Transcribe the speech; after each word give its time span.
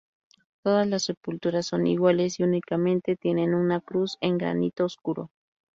Todas 0.63 0.87
las 0.87 1.03
sepulturas 1.03 1.67
son 1.67 1.85
iguales 1.85 2.39
y 2.39 2.43
únicamente 2.43 3.15
tienen 3.15 3.53
una 3.53 3.81
cruz 3.81 4.17
en 4.19 4.39
granito 4.39 4.83
oscuro. 4.85 5.29